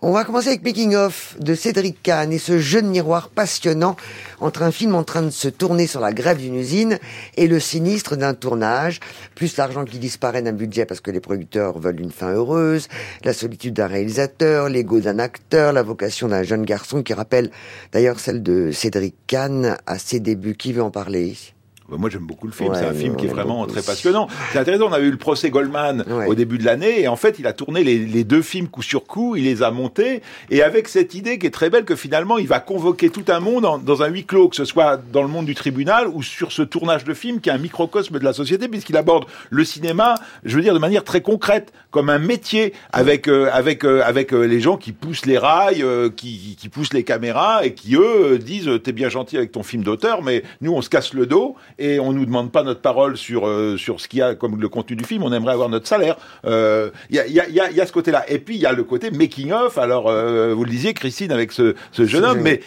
[0.00, 3.96] On va commencer avec Making of de Cédric Kahn et ce jeu de miroir passionnant
[4.38, 7.00] entre un film en train de se tourner sur la grève d'une usine
[7.36, 9.00] et le sinistre d'un tournage,
[9.34, 12.86] plus l'argent qui disparaît d'un budget parce que les producteurs veulent une fin heureuse,
[13.24, 17.50] la solitude d'un réalisateur, l'ego d'un acteur, la vocation d'un jeune garçon qui rappelle
[17.90, 20.54] d'ailleurs celle de Cédric Kahn à ses débuts.
[20.54, 21.34] Qui veut en parler?
[21.96, 22.74] Moi, j'aime beaucoup le film.
[22.74, 24.28] c'est un film qui est vraiment très passionnant.
[24.52, 24.88] C'est intéressant.
[24.88, 27.52] On avait eu le procès Goldman au début de l'année, et en fait, il a
[27.52, 29.36] tourné les, les, deux films coup sur coup.
[29.36, 32.46] Il les a montés, et avec cette idée qui est très belle que finalement, il
[32.46, 35.46] va convoquer tout un monde dans un huis clos, que ce soit dans le monde
[35.46, 38.68] du tribunal ou sur ce tournage de film qui est un microcosme de la société,
[38.68, 43.28] puisqu'il aborde le cinéma, je veux dire, de manière très concrète, comme un métier, avec
[43.28, 45.84] euh, avec euh, avec euh, les gens qui poussent les rails,
[46.16, 49.82] qui, qui poussent les caméras, et qui eux disent, t'es bien gentil avec ton film
[49.82, 53.16] d'auteur, mais nous, on se casse le dos et on nous demande pas notre parole
[53.16, 55.22] sur euh, sur ce qu'il y a comme le contenu du film.
[55.22, 56.16] On aimerait avoir notre salaire.
[56.44, 58.24] Il euh, y, a, y, a, y, a, ce côté-là.
[58.28, 59.78] Et puis il y a le côté making of.
[59.78, 62.40] Alors euh, vous le disiez, Christine, avec ce, ce jeune homme.
[62.40, 62.60] Mais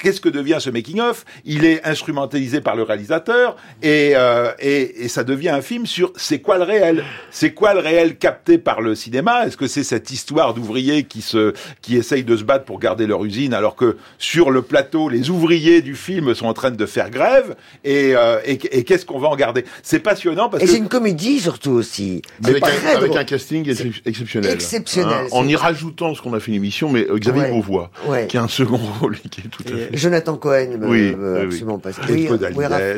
[0.00, 1.24] qu'est-ce que devient ce making of?
[1.44, 4.14] Il est instrumentalisé par le réalisateur et,
[4.60, 7.04] et, et ça devient un film sur c'est quoi le réel?
[7.30, 9.46] C'est quoi le réel capté par le cinéma?
[9.46, 13.06] Est-ce que c'est cette histoire d'ouvriers qui se qui essayent de se battre pour garder
[13.06, 16.86] leur usine alors que sur le plateau les ouvriers du film sont en train de
[16.86, 17.56] faire grève?
[17.84, 19.64] Et, et, et qu'est-ce qu'on va en garder?
[19.82, 20.72] C'est passionnant parce et que...
[20.72, 22.22] c'est une comédie surtout aussi.
[22.44, 23.68] Avec, un, avec un, casting
[24.04, 24.52] exceptionnel.
[24.52, 25.12] Exceptionnel.
[25.24, 27.90] Hein, en y rajoutant ce qu'on a fait l'émission, mais euh, Xavier Beauvois,
[28.28, 29.96] qui a un second rôle qui est tout à fait...
[29.96, 31.90] Jonathan Cohen, oui, absolument pas.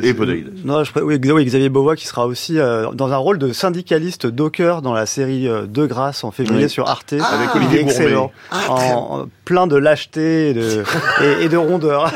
[0.03, 0.65] Et Podalides.
[0.65, 4.83] Non, je, oui, Xavier Beauvois qui sera aussi euh, dans un rôle de syndicaliste docker
[4.83, 7.15] dans la série euh, De Grâce en février sur Arte.
[7.21, 8.33] Ah, avec Olivier Excellent.
[8.51, 10.83] Ah, en, plein de lâcheté et de,
[11.41, 12.11] et, et de rondeur.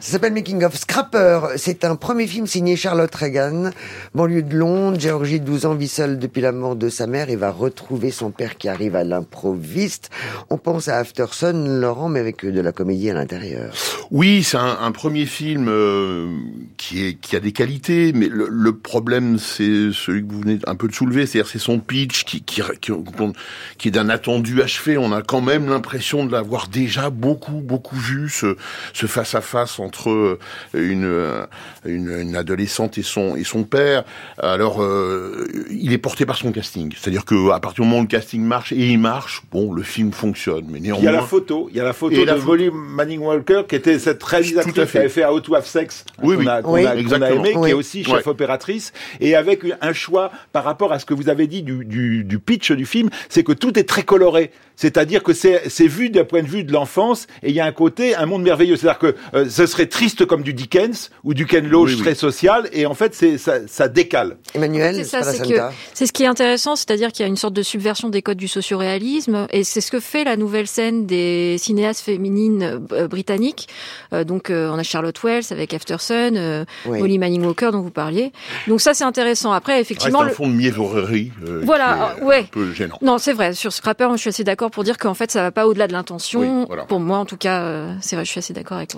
[0.00, 1.40] Ça s'appelle Making of Scrapper.
[1.56, 3.70] C'est un premier film signé Charlotte Reagan.
[4.14, 7.34] Banlieue de Londres, Georgie, 12 ans, vit seule depuis la mort de sa mère et
[7.34, 10.10] va retrouver son père qui arrive à l'improviste.
[10.50, 13.74] On pense à Afterson, Laurent, mais avec de la comédie à l'intérieur.
[14.12, 16.28] Oui, c'est un, premier film euh,
[16.76, 20.94] qui, a des qualités, mais le, problème, c'est celui que vous venez un peu de
[20.94, 24.96] soulever, c'est-à-dire c'est son pitch qui, qui, est d'un attendu achevé.
[24.96, 28.56] On a quand même l'impression de l'avoir déjà beaucoup, beaucoup vu, ce,
[28.92, 30.38] ce face-à-face entre
[30.72, 31.46] une,
[31.84, 34.04] une adolescente et son, et son père.
[34.38, 36.92] Alors, euh, il est porté par son casting.
[36.96, 39.82] C'est-à-dire que à partir du moment où le casting marche, et il marche, bon, le
[39.82, 40.66] film fonctionne.
[40.68, 41.02] Mais néanmoins...
[41.02, 43.74] Il y a la photo, il y a la photo de Molly Manning Walker, qui
[43.76, 46.48] était cette réalisatrice qui avait fait to Have Sex, oui, oui.
[46.48, 46.86] a, oui.
[46.86, 50.98] a, a aimé, qui est aussi chef opératrice, et avec un choix par rapport à
[50.98, 53.88] ce que vous avez dit du, du, du pitch du film, c'est que tout est
[53.88, 54.50] très coloré.
[54.76, 57.72] C'est-à-dire que c'est vu d'un point de vue de l'enfance et il y a un
[57.72, 58.76] côté, un monde merveilleux.
[58.76, 62.02] C'est-à-dire que euh, ce serait triste comme du Dickens ou du Ken Loach oui, oui.
[62.02, 64.36] très social et en fait c'est ça, ça, décale.
[64.54, 67.62] Emmanuel, c'est ça, c'est ce qui est intéressant, c'est-à-dire qu'il y a une sorte de
[67.62, 72.00] subversion des codes du socioréalisme et c'est ce que fait la nouvelle scène des cinéastes
[72.02, 73.68] féminines euh, britanniques.
[74.12, 76.98] Euh, donc euh, on a Charlotte Wells avec Aftersun, oui.
[77.00, 78.32] Molly Manning Walker dont vous parliez.
[78.68, 79.52] Donc ça c'est intéressant.
[79.52, 81.32] Après effectivement, c'est un fond de mièvrerie.
[81.62, 82.40] voilà, ouais.
[82.40, 82.98] Un peu gênant.
[83.02, 83.52] Non, c'est vrai.
[83.54, 85.92] Sur Scrapper, je suis assez d'accord pour dire qu'en fait, ça va pas au-delà de
[85.92, 86.40] l'intention.
[86.40, 86.84] Oui, voilà.
[86.84, 88.92] Pour moi, en tout cas, euh, c'est vrai, je suis assez d'accord avec.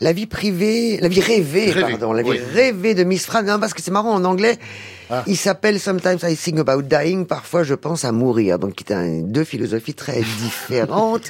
[0.00, 1.92] La vie privée, la vie rêvée, Rêvé.
[1.92, 2.38] pardon, la vie Oui.
[2.38, 3.42] rêvée de Miss Fran.
[3.42, 4.58] Non, parce que c'est marrant, en anglais,
[5.10, 5.22] Ah.
[5.26, 8.58] il s'appelle Sometimes I Think About Dying, parfois je pense à mourir.
[8.58, 11.28] Donc, qui est deux philosophies très différentes.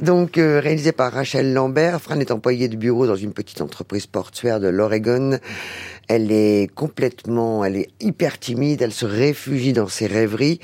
[0.00, 4.06] Donc, euh, réalisé par Rachel Lambert, Fran est employée de bureau dans une petite entreprise
[4.06, 5.38] portuaire de l'Oregon.
[6.08, 10.60] Elle est complètement, elle est hyper timide, elle se réfugie dans ses rêveries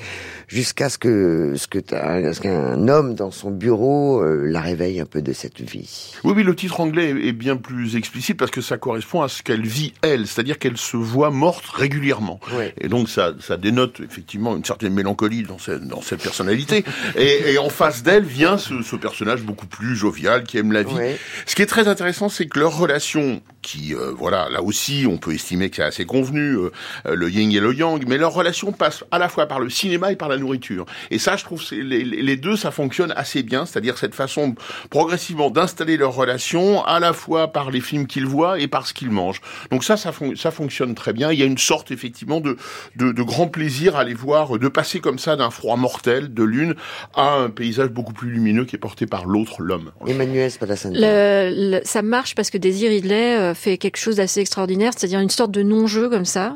[0.47, 5.05] jusqu'à ce que ce que ce qu'un homme dans son bureau euh, la réveille un
[5.05, 6.13] peu de cette vie.
[6.23, 9.43] Oui, oui, le titre anglais est bien plus explicite parce que ça correspond à ce
[9.43, 12.39] qu'elle vit elle, c'est-à-dire qu'elle se voit morte régulièrement.
[12.53, 12.65] Oui.
[12.79, 16.83] Et donc ça, ça dénote effectivement une certaine mélancolie dans cette, dans cette personnalité.
[17.15, 20.83] et, et en face d'elle vient ce, ce, personnage beaucoup plus jovial qui aime la
[20.83, 20.93] vie.
[20.95, 21.15] Oui.
[21.45, 25.17] Ce qui est très intéressant, c'est que leur relation, qui euh, voilà, là aussi, on
[25.17, 26.71] peut estimer que c'est assez convenu, euh,
[27.05, 30.11] le yin et le yang, mais leur relation passe à la fois par le cinéma
[30.11, 30.85] et par la nourriture.
[31.11, 34.55] Et ça, je trouve, les, les deux, ça fonctionne assez bien, c'est-à-dire cette façon
[34.89, 38.93] progressivement d'installer leur relation, à la fois par les films qu'ils voient et par ce
[38.93, 39.41] qu'ils mangent.
[39.71, 41.31] Donc ça, ça, fon ça fonctionne très bien.
[41.31, 42.57] Il y a une sorte, effectivement, de,
[42.95, 46.43] de, de grand plaisir à les voir, de passer comme ça d'un froid mortel, de
[46.43, 46.75] l'une,
[47.15, 49.91] à un paysage beaucoup plus lumineux qui est porté par l'autre, l'homme.
[50.07, 50.49] Emmanuel
[50.91, 55.29] le, ça marche parce que Daisy Ridley euh, fait quelque chose d'assez extraordinaire, c'est-à-dire une
[55.29, 56.55] sorte de non-jeu comme ça,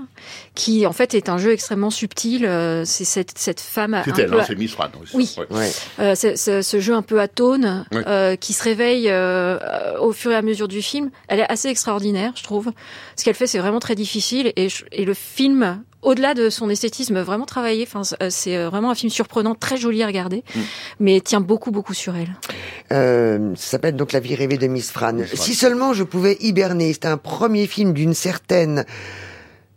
[0.56, 2.45] qui en fait est un jeu extrêmement subtil.
[2.45, 5.15] Euh, c'est cette, cette femme c'est elle, hein, c'est Miss Fran aussi.
[5.15, 5.36] Oui.
[5.50, 5.71] Ouais.
[6.00, 8.04] Euh, c'est- c'est- ce jeu un peu atone Ouais.
[8.07, 9.60] euh, qui se réveille euh,
[10.00, 11.10] au fur et à mesure du film.
[11.27, 12.71] Elle est assez extraordinaire, je trouve.
[13.15, 16.70] Ce qu'elle fait, c'est vraiment très difficile et, je- et le film au-delà de son
[16.70, 17.88] esthétisme vraiment travaillé.
[17.88, 20.60] Enfin, c'est vraiment un film surprenant, très joli à regarder, mm.
[21.00, 22.36] mais tient beaucoup, beaucoup sur elle.
[22.92, 25.18] Euh, ça s'appelle donc La vie rêvée de Miss Fran.
[25.34, 26.94] Si seulement je pouvais hiberner.
[26.94, 28.86] C'est un premier film d'une certaine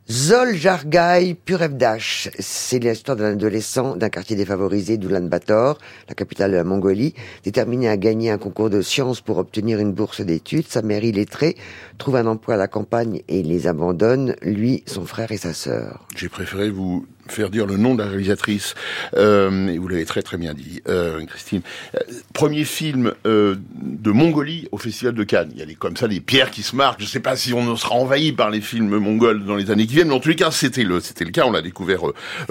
[0.08, 6.62] Zol Jargai Purevdash, c'est l'histoire d'un adolescent d'un quartier défavorisé d'Ulaanbaatar, la capitale de la
[6.62, 7.12] Mongolie,
[7.42, 10.68] déterminé à gagner un concours de sciences pour obtenir une bourse d'études.
[10.68, 11.56] Sa mère illettrée
[11.98, 16.06] trouve un emploi à la campagne et les abandonne, lui, son frère et sa sœur.
[16.14, 18.74] J'ai préféré vous faire dire le nom de la réalisatrice,
[19.16, 21.62] euh, et vous l'avez très très bien dit, euh, Christine.
[21.94, 22.00] Euh,
[22.32, 25.50] premier film euh, de Mongolie au Festival de Cannes.
[25.52, 27.00] Il y a des, comme ça des pierres qui se marquent.
[27.00, 29.86] Je ne sais pas si on sera envahi par les films mongols dans les années
[29.86, 31.44] qui viennent, mais en tous les cas, c'était le, c'était le cas.
[31.46, 32.00] On l'a découvert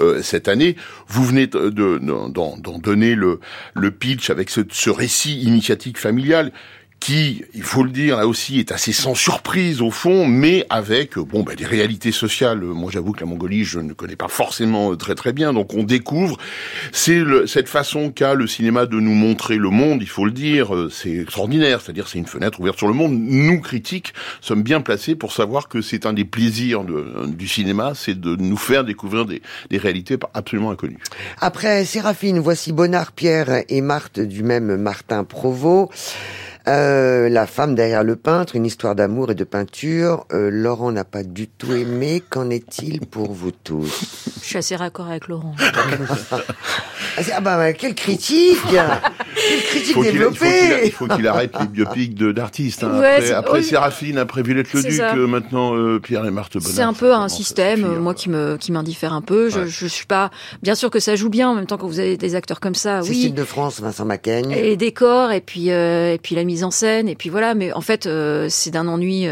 [0.00, 0.76] euh, cette année.
[1.08, 3.40] Vous venez d'en de, de, donner le,
[3.74, 6.52] le pitch avec ce, ce récit initiatique familial
[7.00, 11.18] qui, il faut le dire, là aussi, est assez sans surprise au fond, mais avec
[11.18, 12.60] bon ben, des réalités sociales.
[12.60, 15.74] Moi, j'avoue que la Mongolie, je ne connais pas forcément euh, très très bien, donc
[15.74, 16.36] on découvre.
[16.92, 20.74] C'est cette façon qu'a le cinéma de nous montrer le monde, il faut le dire,
[20.74, 21.80] euh, c'est extraordinaire.
[21.80, 23.12] C'est-à-dire, c'est une fenêtre ouverte sur le monde.
[23.12, 27.92] Nous, critiques, sommes bien placés pour savoir que c'est un des plaisirs de, du cinéma,
[27.94, 30.98] c'est de nous faire découvrir des, des réalités absolument inconnues.
[31.40, 36.16] Après Séraphine, voici Bonnard, Pierre et Marthe du même Martin Provost.
[36.68, 40.26] Euh, la femme derrière le peintre, une histoire d'amour et de peinture.
[40.32, 42.22] Euh, Laurent n'a pas du tout aimé.
[42.28, 44.28] Qu'en est-il pour vous tous?
[44.42, 45.54] Je suis assez raccord avec Laurent.
[47.16, 52.84] Ah, ah bah quelle critique Quelle critique développée Il faut qu'il arrête les biopics d'artistes.
[52.84, 52.92] Hein.
[52.94, 56.92] après, après Séraphine, après Villette le Duc, euh, maintenant euh, Pierre et Marthe C'est un
[56.92, 59.48] peu un système, moi qui me qui m'indiffère un peu.
[59.48, 60.30] Je, je suis pas.
[60.62, 62.74] Bien sûr que ça joue bien en même temps quand vous avez des acteurs comme
[62.74, 63.00] ça.
[63.02, 63.30] Oui.
[63.30, 64.50] de France, Vincent Macaigne.
[64.50, 67.54] Et les décors et puis et puis la mise en scène et puis voilà.
[67.54, 68.08] Mais en fait,
[68.48, 69.26] c'est d'un ennui,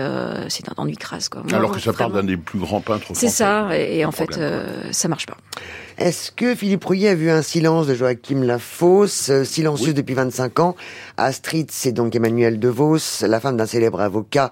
[0.48, 1.42] c'est d'un ennui crasse quoi.
[1.52, 3.08] Alors que ça parle d'un des plus grands peintres.
[3.12, 3.68] C'est ça.
[3.76, 4.38] Et, en fait,
[4.90, 5.36] ça marche pas.
[5.96, 10.60] Est-ce que Philippe Rouillet a vu un silence de Joachim Lafosse, euh, silencieux depuis 25
[10.60, 10.76] ans
[11.16, 14.50] Astrid, c'est donc Emmanuel DeVos, la femme d'un célèbre avocat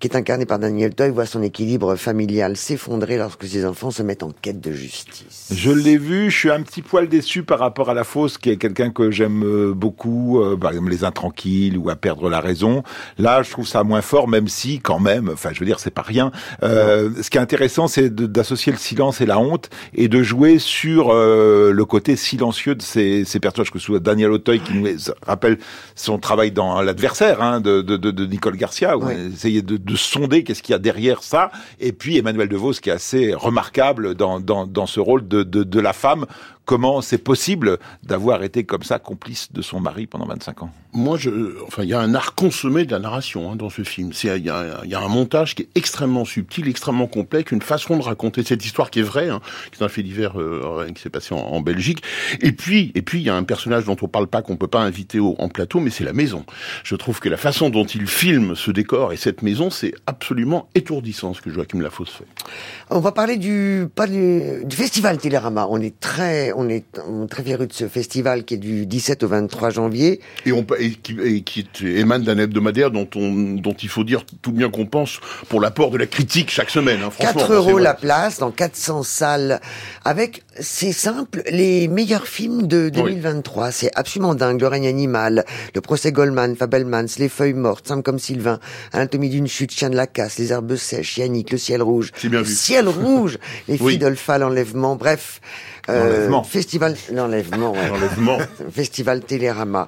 [0.00, 4.02] qui est incarné par Daniel Toy, voit son équilibre familial s'effondrer lorsque ses enfants se
[4.02, 5.48] mettent en quête de justice.
[5.52, 8.48] Je l'ai vu, je suis un petit poil déçu par rapport à la fausse, qui
[8.48, 12.40] est quelqu'un que j'aime euh, beaucoup, euh, par exemple Les Intranquilles ou À perdre la
[12.40, 12.82] raison.
[13.18, 15.90] Là, je trouve ça moins fort, même si, quand même, enfin, je veux dire, c'est
[15.90, 16.32] pas rien.
[16.62, 20.58] Euh, ce qui est intéressant, c'est d'associer le silence et la honte et de jouer
[20.58, 24.72] sur euh, le côté silencieux de ces, ces personnages, que ce soit Daniel Auteuil qui
[24.72, 24.88] nous
[25.26, 25.58] rappelle
[26.00, 29.96] son travail dans L'adversaire hein, de, de, de, Nicole Garcia, où on essayait de de
[29.96, 31.50] sonder qu'est-ce qu'il y a derrière ça.
[31.78, 35.62] Et puis Emmanuel DeVos qui est assez remarquable dans, dans, dans ce rôle de, de,
[35.62, 36.26] de la femme
[36.70, 40.70] comment c'est possible d'avoir été comme ça complice de son mari pendant 25 ans?
[40.92, 41.30] Moi, je,
[41.66, 44.12] enfin, il y a un art consommé de la narration hein, dans ce film.
[44.22, 47.96] Il y, a, y a un montage qui est extrêmement subtil, extrêmement complexe, une façon
[47.96, 49.40] de raconter cette histoire qui est vraie, hein,
[49.72, 52.04] qui est un fait divers euh, qui s'est passé en, Belgique.
[52.40, 54.68] Et puis, et puis, il y a un personnage dont on parle pas, qu'on peut
[54.68, 56.44] pas inviter au, en plateau, mais c'est la maison.
[56.84, 60.68] Je trouve que la façon dont il filme ce décor et cette maison, c'est absolument
[60.76, 62.26] étourdissant ce que Joachim Lafosse fait.
[62.90, 65.66] On va parler du, pas du, du festival Télérama.
[65.68, 66.84] On est très, on est
[67.30, 70.20] très fiers de ce festival qui est du 17 au 23 janvier.
[70.46, 70.64] Et, on,
[71.02, 75.20] qui, qui émane d'un hebdomadaire dont, on, dont il faut dire tout bien qu'on pense
[75.48, 77.00] pour l'apport de la critique chaque semaine.
[77.04, 79.60] Hein, 4 euros la place dans 400 salles
[80.04, 83.70] avec, c'est simple, les meilleurs films de 2023.
[83.70, 84.60] C'est absolument dingue.
[84.60, 88.60] Le règne animal, le procès Goldman, Fabelmans, Les feuilles mortes, Simple comme Sylvain,
[88.92, 92.12] Anatomie d'une chute, Chien de la casse, Les herbes sèches, Yannick, Le ciel rouge.
[92.22, 93.38] Bien le ciel rouge,
[93.68, 95.40] Les filles d'Olpha, l'enlèvement, bref.
[95.90, 98.38] Euh, festival, l'enlèvement, L'enlèvement.
[98.72, 99.78] Festival Télérama.